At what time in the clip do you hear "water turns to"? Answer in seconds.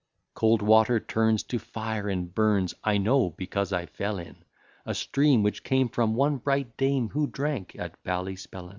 0.63-1.59